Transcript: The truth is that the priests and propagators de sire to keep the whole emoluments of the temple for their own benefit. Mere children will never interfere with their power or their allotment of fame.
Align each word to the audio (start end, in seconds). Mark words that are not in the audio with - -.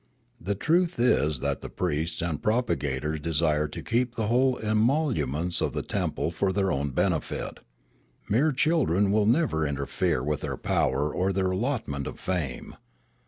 The 0.41 0.55
truth 0.55 0.99
is 0.99 1.41
that 1.41 1.61
the 1.61 1.69
priests 1.69 2.23
and 2.23 2.41
propagators 2.41 3.19
de 3.19 3.35
sire 3.35 3.67
to 3.67 3.83
keep 3.83 4.15
the 4.15 4.25
whole 4.29 4.57
emoluments 4.57 5.61
of 5.61 5.73
the 5.73 5.83
temple 5.83 6.31
for 6.31 6.51
their 6.51 6.71
own 6.71 6.89
benefit. 6.89 7.59
Mere 8.27 8.51
children 8.51 9.11
will 9.11 9.27
never 9.27 9.63
interfere 9.63 10.23
with 10.23 10.41
their 10.41 10.57
power 10.57 11.13
or 11.13 11.31
their 11.31 11.51
allotment 11.51 12.07
of 12.07 12.19
fame. 12.19 12.73